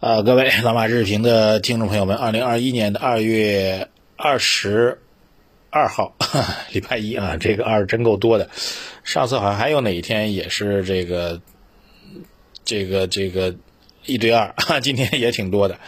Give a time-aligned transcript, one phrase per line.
[0.00, 5.00] 呃，各位老马日评的听众朋友们，二零二一年的二月二十
[5.70, 6.14] 二号，
[6.70, 8.48] 礼拜一啊，这个二真够多的。
[9.02, 11.40] 上次好像还有哪一天也是这个，
[12.64, 13.56] 这个这个
[14.06, 15.80] 一堆二， 今天也挺多的。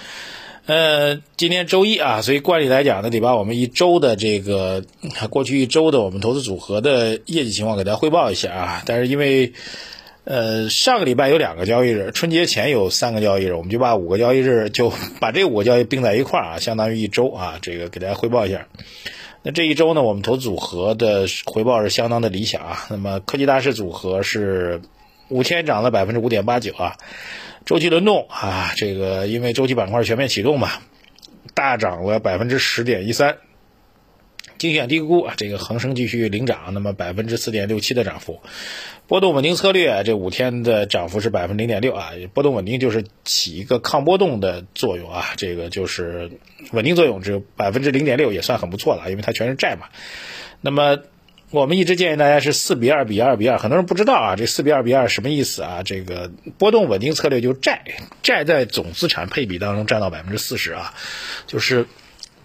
[0.66, 4.82] 呃，今天周一啊，所以惯例来讲呢，得把我们一周的这个
[5.30, 8.82] 过去一周的我们投资组合的业绩情况给大家汇报一下啊。
[8.86, 9.52] 但是因为
[10.24, 18.66] 呃，上个礼拜有两个交易日，春节前有三个交易日，我们就把五个交易日就把这五个交易并在一块儿啊，相当于一周啊，这个给大家汇报一下。
[19.42, 22.86] 那这一周呢，我们投组合的回报是相当的理想啊。
[22.90, 24.82] 那么科技大师组合是
[25.28, 26.96] 五天涨了百分之五点八九啊，
[27.64, 30.68] 周期轮动啊，这个因为周期板块全面启动嘛，
[31.54, 33.38] 大涨了百分之十点一三。
[34.58, 38.40] 精选低估啊，这个恒生继续领涨，那么百分之四点六七的涨幅。
[39.06, 46.30] 波动稳定策略这五天的涨幅是百分之零点六啊，波动稳定就是起一个抗波动的作用啊，这个就是
[46.72, 49.88] 稳定作用，只有百分之零点六也算很不错了，因为它全是债嘛。
[50.60, 50.98] 那么
[51.50, 55.82] 我们一直建议大家是四比二比二比二，很多人不知道啊，这四比二比二什么意思啊？
[55.82, 57.82] 这个波动稳定策略就是债，
[58.22, 60.94] 债在总资产配比当中占到百分之四十啊，
[61.46, 61.86] 就是。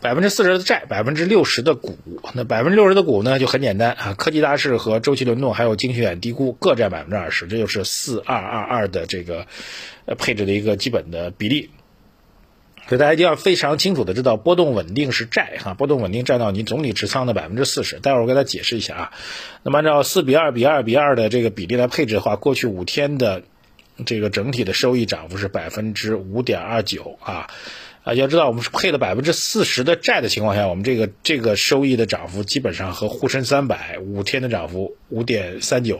[0.05, 1.97] 百分之四十的债，百分之六十的股，
[2.35, 9.47] 那百分之六十的股呢就很简单啊，科技大势和周期轮动还有精选低估各占百分之二十，这就是四二二二的这个
[10.19, 11.71] 配置的一个基本的比例。
[12.87, 17.99] 所以大家一定要非常清楚的知道，波动稳定是债哈，波动稳定占到你总体持仓的百分之四十。
[17.99, 19.11] 待会儿我给大家解释一下啊。
[19.63, 23.41] 那么按照四比二比二比二的这个比例来配置的话，过去五天的
[24.05, 27.47] 这个整体的收益涨幅是百分之五点二九啊。
[28.05, 35.99] 啊，要知道我们是配了百分之四十的债的情况下，我们这个这个收益的涨幅基本上和沪深三百五天的涨幅五点三九，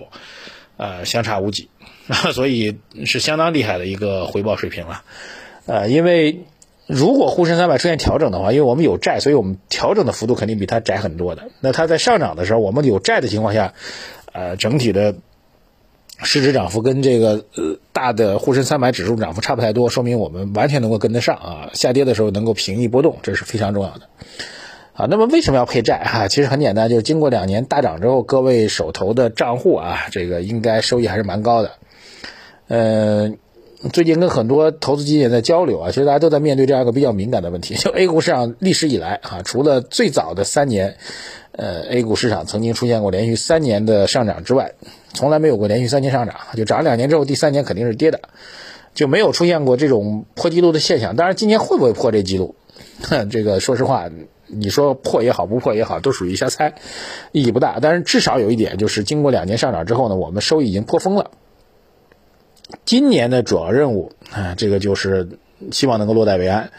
[0.78, 1.68] 呃，相差无几，
[2.32, 5.02] 所以是相当厉害的一个回报水平了。
[5.66, 6.42] 呃，因为
[6.86, 11.50] 如果沪深三百出现调整的话，因为我们有债，所以我们调整的幅度肯定比它窄很多的。
[11.60, 13.74] 那它在上涨的时候，我们有债的情况下，
[14.32, 15.16] 呃，整体的。
[16.24, 21.70] 市值涨幅跟这个呃大的沪深三百指数涨幅差不太多，说明我们完全能够跟得上啊。
[21.74, 24.08] 下跌的时候能够平抑波动，这是非常重要的。
[24.94, 26.28] 啊，那么为什么要配债啊？
[26.30, 31.72] 其实很简单，就是经过两年大涨之后，各位手头的账户啊，这个应该收益还是蛮高的。
[32.70, 33.38] 嗯，
[33.92, 40.98] 最近跟很多投资基金也在交流啊，其实大家都在面对这样一个比较敏感的问题，就 A 股市场历史以来啊，除了最早的三年。
[41.58, 44.74] 呃，A 股市场曾经出现过连续三年的上涨之外，
[45.14, 48.20] 从来没有过连续三年上涨，就涨两年之后，第三年肯定是跌的，
[48.94, 51.16] 就没有出现过这种破纪录的现象。
[51.16, 52.56] 当然，今年会不会破这纪录？
[53.32, 54.10] 这个说实话，
[54.48, 56.74] 你说破也好，不破也好，都属于瞎猜，
[57.32, 57.80] 意义不大。
[57.82, 61.32] 但是至少有一点，就是经过两年上涨之后呢，我们收益已经破峰了。
[62.84, 65.30] 今年的主要任务啊，这个就是
[65.72, 66.72] 希望能够落袋为安。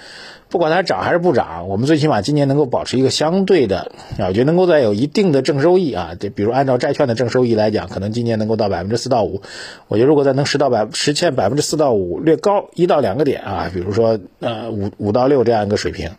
[0.49, 9.43] 不管它涨还是不涨，我们最起码今年能够保持一个相对的啊，我觉得能够在有一定的正收益啊，这比如按照债券的正收益来讲，可能今年能够到百分之四到五。
[9.89, 16.13] 我觉得如果再能实到百实现百分之四到五略高一到两个点啊，比如说呃五五到六这样一个水平，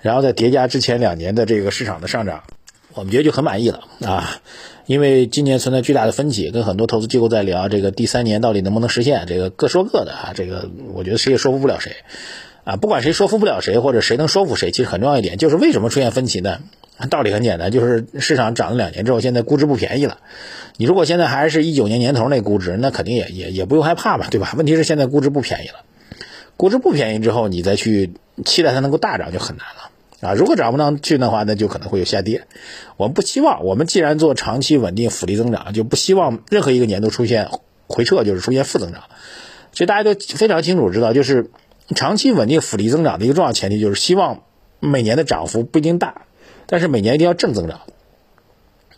[0.00, 2.44] 然后再叠加之前两年的这个市场的上涨，
[2.94, 4.30] 我们觉得就很满意了啊。
[4.86, 11.92] 因为今年存在巨大的分歧，跟很多投资机构在聊这个第三年到底能不能实现，这个各说各的啊，这个我觉得谁也说服不了谁。
[12.64, 16.60] 啊，不管谁说服不了谁，或者谁能说服谁，其实很重要一点就是为什么出现分歧呢？
[17.10, 20.18] 道理很简单，就是市场涨了两年之后，现在估值不便宜了。
[20.76, 24.54] 你如果现在还是一九年年头那估值，那肯定也也也不用害怕吧，对吧？
[24.56, 25.74] 问题是现在估值不便宜了，
[26.56, 28.14] 估值不便宜之后，你再去
[28.44, 29.90] 期待它能够大涨就很难了
[30.26, 30.34] 啊。
[30.34, 32.46] 如果涨不上去的话，那就可能会有下跌。
[32.96, 37.48] 我们不希望，我们既然做长期稳定复利增长，就不希望任何一个年度出现
[37.86, 39.04] 回撤，就是出现负增长。
[39.72, 41.50] 所以大家都非常清楚知道，就是。
[41.94, 44.42] 长期稳定复利增长的一个重要前提就是希望
[44.80, 46.22] 每年的涨幅不一定大，
[46.66, 47.82] 但是每年一定要正增长。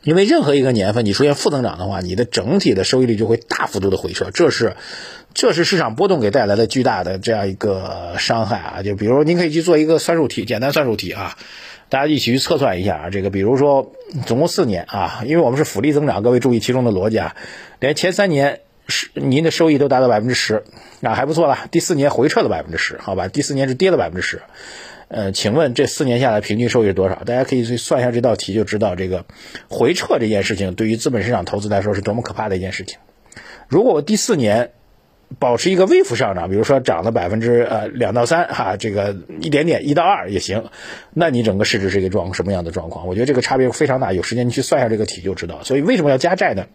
[0.02, 4.74] 因为任何一个年份你出现负增长的话，你的整体的收益率就会大幅度的回撤，这是
[5.34, 8.82] 这是市场波动给带来的巨大的这样一个伤害啊！
[8.82, 11.36] 就比如您可以去做一个算术题，简单算术题啊，
[11.88, 13.92] 大家一起去测算一下啊，这个比如说
[14.26, 17.36] 总共四年啊，因为我们是复利增长，各位注意其中的逻辑啊，
[17.80, 18.60] 连前三年。
[18.90, 20.64] 是您的收益都达到百分之十，
[21.02, 21.68] 啊还不错了。
[21.70, 23.28] 第四年回撤了百分之十，好吧？
[23.28, 24.40] 第四年是跌了百分之十，
[25.08, 27.16] 呃，请问这四年下来平均收益是多少？
[27.16, 29.26] 大家可以去算一下这道题，就知道这个
[29.68, 32.98] 回撤这件事情对于资本市场投资来说是多么可怕的一件事情。
[33.68, 34.70] 如果我第四年
[35.38, 40.70] 保持一个微幅上涨，比如说涨了百分之呃两到三，哈，这个一点点一到二也行，
[41.12, 43.06] 那你整个市值是一个状什么样的状况？
[43.06, 44.12] 我觉得这个差别非常大。
[44.12, 45.62] 有时间你去算一下这个题就知道。
[45.62, 46.66] 所以为什么要加债呢？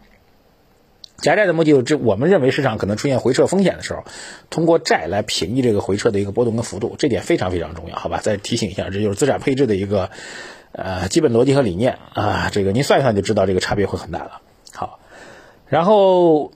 [1.18, 4.04] 加债的目的就，这我们认为市场可能出现回撤风险的时候，
[4.50, 8.20] 通过债来平抑这个回撤的一个波动跟幅度，这点非常非常重要，好吧？
[8.22, 10.10] 再提醒一下，这就是资产配置的一个
[10.72, 14.40] 呃基本逻辑和理念啊，这个您算一算就知道这个差别会很大了。
[14.72, 14.98] 好，
[15.68, 16.52] 然后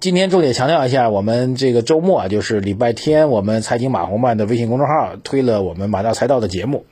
[0.00, 6.84] 今天重点强调一下，我们这个周末啊，就是礼拜天，我们财经马红漫的微信公众号推了我们马大财道的节目。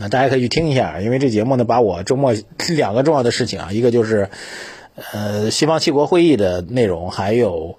[0.00, 2.32] 啊，大家可以去听一下，因为这节目呢，把我周末
[2.74, 4.30] 两个重要的事情啊，一个就是，
[5.12, 7.76] 呃，西方七国会议的内容，还有，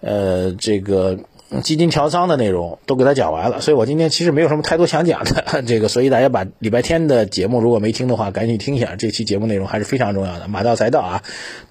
[0.00, 1.18] 呃，这个
[1.62, 10.48] 基金调仓的内容都给他讲完了，所以我今天其实没有什么太多想讲的， 这个，所以大家把礼拜天的节目如果没听的话，赶紧听一下，这期节目内容还是非常重要的。
[10.48, 11.22] 马到财道啊，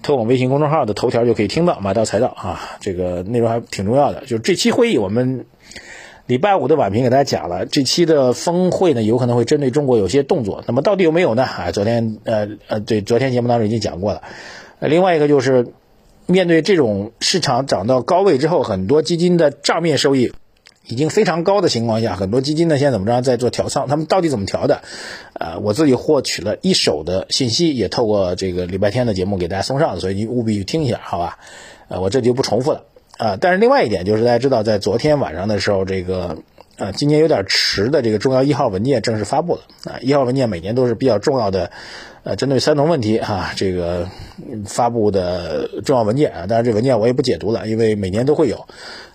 [0.02, 4.20] 推我微信公众号的头条就可以听到马到财道啊，这个内容还挺重要的。
[4.22, 5.46] 就是这期会议我们。
[6.26, 10.62] 礼拜五的晚评给大家讲了，这期的峰会呢，有可能会针对中国有些动作。
[10.68, 11.42] 那么到底有没有呢？
[11.42, 14.22] 啊，昨天呃呃，对，昨天节目当中已经讲过了。
[14.78, 15.66] 另外一个就是，
[16.30, 20.32] 面对这种市场涨到高位之后，很多基金的账面收益
[20.86, 23.86] 已经非常高的情况下，很多基金呢现在怎么着在做调仓？
[23.86, 24.82] 他们到底怎么调的？
[25.34, 31.38] 呃，我自己获取了一手的信息，也透过这个礼拜天的节目给大家送上，所以你务必去听一下，好吧？
[31.88, 32.84] 呃，我这就不重复了。
[33.18, 36.38] 啊，但是另外一点就是，大家知道，在昨天晚上的时候，这个
[36.80, 39.60] 啊，今年有点迟的这个重要一号文件正式发布了。
[39.84, 41.70] 啊，一号文件每年都是比较重要的，
[42.24, 44.08] 呃，针对三农问题哈，这个
[44.66, 46.46] 发布的重要文件啊。
[46.46, 48.66] 当然，这文件我也不解读了，因为每年都会有，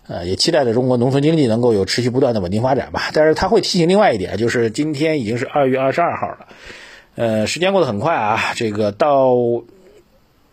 [0.08, 3.10] 呃，也期待着中国农村经济能够有持续不断的稳定发展吧。
[3.14, 6.48] 但是他会提醒另外一点，就是今天已经是二月二十二号了，
[7.16, 9.34] 呃，时间过得很快啊，这个到。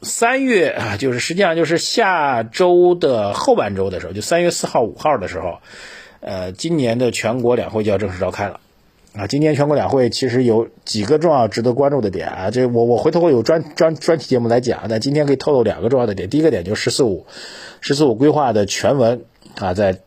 [0.04, 5.60] 三月啊，就是实际上就是下周的后半周的时候，就三月四号、五号的时候，
[6.22, 8.60] 呃，今年的全国两会就要正式召开了，
[9.14, 17.26] 啊，今年全国两会其实有几个重要值得关注的点啊，这我我回头会有专专专题节目来讲，但今天可以透露两个重要的点，第一个点就是“十四五
[17.82, 19.24] ”，“十四五”规划的全文
[19.58, 19.98] 啊，在。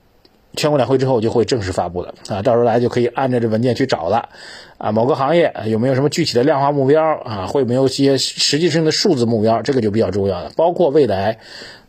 [0.58, 4.30] 全国两会之后就会正式发布了啊，到时候大家就可以按照这文件去找了
[4.78, 4.94] 啊。
[4.94, 7.48] 某个行业有没有什么具体的量化目标啊？
[7.48, 9.62] 会没有一些实际性的数字目标？
[9.64, 10.54] 这个就比较重要了。
[10.56, 11.40] 包括未来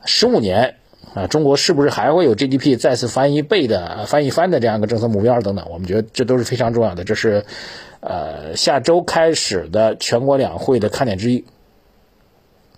[0.04, 0.74] 十五年
[1.14, 5.66] 啊，中国是不是还会有 GDP 再次翻一倍的、翻一番的这样一个政策目标等等？
[5.70, 7.04] 我们觉得这都是非常重要的。
[7.04, 7.44] 这是
[8.00, 11.44] 呃下周开始的全国两会的看点之一。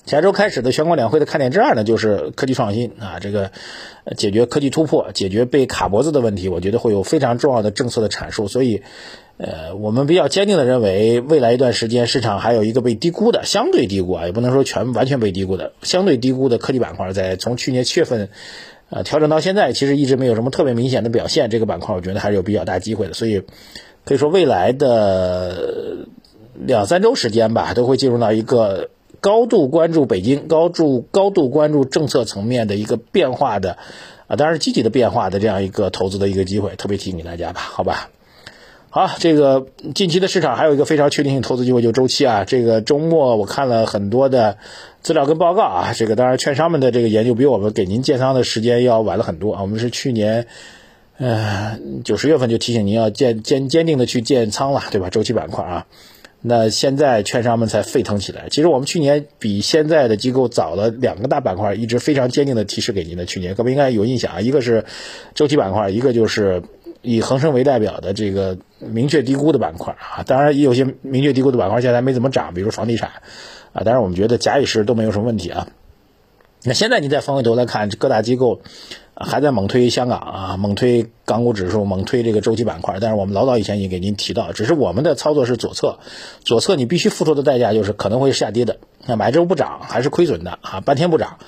[0.06, 3.50] 下周开始的全国两会的看点之二呢，就是科技创新啊，这个
[4.16, 8.48] 解决科技突破、解决被卡脖子的问题，我觉得会有非常重要的政策的阐述。
[8.48, 8.82] 所以，
[9.38, 18.28] 呃，我们比较坚定的认为，未来一段时间市场还有一个被低估的、相对低估啊，也不能说全完全被低估的、相对低估的科技板块，在从去年七月份
[18.90, 21.50] 呃调整到现在，其实一直没有什么特别明显的表现。
[21.50, 23.42] 这个板块我觉得还是有比较大机会的，所以
[24.04, 26.06] 可以说未来的
[26.54, 28.90] 两三周时间吧，都会进入到一个。
[29.20, 33.76] 高度关注北京，高度高度关注政策层面的一个变化的，
[34.28, 38.10] 啊，当然积极的变化的这样一个投资的一个机会，特别提醒给大家吧，好吧？
[38.90, 42.44] 好，这个近期的市场还有一个非常确定性投资机会，就周期啊。
[42.44, 44.56] 这个周末我看了很多的
[45.02, 49.60] 资料跟报告啊，这个当然券商们的这个研究比我们给您建仓的时间要晚了很多啊。
[49.60, 50.46] 我们是去年，
[51.18, 55.10] 呃，九十月份就提醒您要坚坚坚定的去建仓了，对吧？
[55.10, 55.86] 周期板块啊。
[56.40, 58.46] 那现在券商们才沸腾起来。
[58.48, 63.26] 其实我们去年比现在的机构早了两个大板块，一直非常坚定的提示给您的。
[63.26, 64.84] 去年各位应该有印象啊，一个是
[65.34, 66.62] 周期板块，一个就是
[67.02, 70.22] 以恒生为代表的这个明确低估的板块啊。
[70.24, 73.10] 当然也有些明确低估的板块现在还没怎么涨，比如房地产
[73.72, 73.82] 啊。
[73.84, 75.68] 当然我们觉得假以时都没有什么问题啊。
[76.64, 78.60] 那现在你再翻回头来看各大机构。
[79.20, 82.98] 还在猛推香港啊，猛推港股指数，猛推这个周期板块。
[83.00, 85.98] 但是我们老早以前已经给您提到，只是我们的操作是左侧，
[86.44, 88.76] 左侧你必须付出的代价就是可能会下跌的。
[89.06, 91.38] 那买之后不涨还是亏损的啊，半天不涨。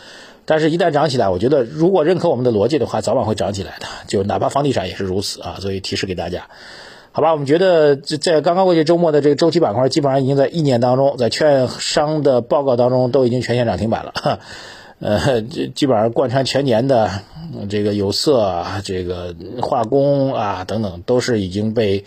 [0.51, 3.87] 但是，一旦涨起来，我觉得如果认可我们的逻辑的话，早晚会涨起来的。
[4.09, 5.59] 就哪怕房地产也是如此啊。
[5.61, 6.49] 所以提示给大家，
[7.13, 7.31] 好吧？
[7.31, 14.41] 我们觉得在刚刚过去周末的这个周期板块，基本上已经在一年当中，在券商的报告当中都已经全线涨停板了。
[14.99, 17.09] 呃，基本上贯穿全年的
[17.69, 22.05] 这个有色啊，这个化工啊等等，都是已经被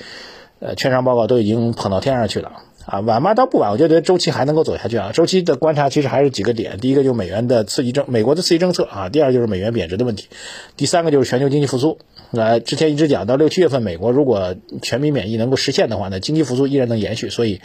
[0.59, 2.51] 呃券商报告都已经捧到天上去了
[2.85, 2.99] 啊。
[2.99, 3.33] 晚吗？
[3.33, 5.11] 倒不晚，我觉得周期还能够走下去啊。
[5.13, 10.25] 周期的观察其实还是几个点：第一个就是美元的刺激政，美国的刺激政策啊；第二就是美元贬值的问题；
[10.77, 11.99] 第三个就是全球经济复苏。
[12.31, 17.61] 那之前一直讲到六七月份，美国如果全民免疫能够实现的话，那经济复苏依然能延续，所以。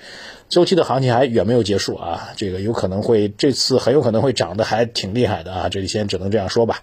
[0.48, 6.78] 周期的行情还远没有结束啊，这个有可能会这次很有可能会涨得还挺厉害的啊，这里先只能这样说吧，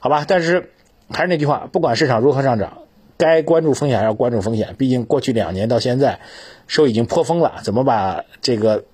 [0.00, 0.70] 好吧，但是
[1.08, 2.78] 还是那句话，不管市场如何上涨，
[3.16, 6.20] 该关注风险还是要关注风险，毕竟过去两年到现在
[6.66, 8.84] 收已经颇丰了，怎么把这个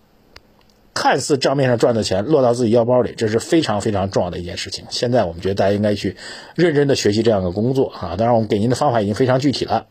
[0.93, 4.85] 看似账面上赚的钱落到自己腰包里，这是非常非常重要的一件事情。
[4.91, 6.17] 现在我们觉得大家应该去
[6.55, 8.17] 认真的学习这样的工作啊！
[8.17, 9.87] 当然，我们给您的方法已经非常具体了。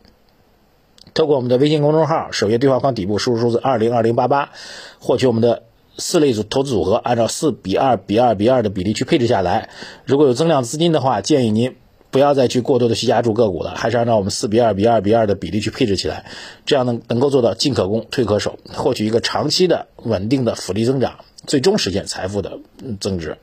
[1.15, 4.51] 透过我们的微信公众号首页对话框底部输入数字二零二零八八，
[5.00, 5.63] 获取我们的
[5.98, 9.69] 四类组投资组合，按照四比二比二比二的比例去配置下来。
[10.05, 11.75] 如果有增量资金的话，建议您。
[12.12, 16.25] 不要再去过多的去压住个股了，还是按照我们四比二比二比二的比例去配置起来，
[16.66, 22.60] 这样能能够做到进可攻退可守，获取一个长期的稳定的复利增长，最终实现财富的
[23.00, 23.38] 增值。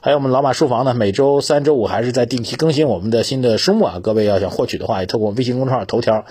[0.00, 6.24] 还有我们老马书房呢，每周三、周五还是在定期更新我们的新的书目啊，各位要想获取的话，也透过微信公众号头条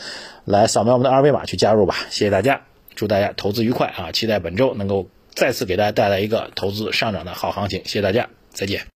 [0.45, 1.95] 来扫描我们的二维码去加入吧。
[2.09, 2.61] 谢谢大家，
[2.95, 4.11] 祝大家投资愉快啊！
[4.11, 7.81] 期待本周能够再次给大家带来一个投资上涨的好行情。
[7.85, 8.81] 谢谢大家，再见。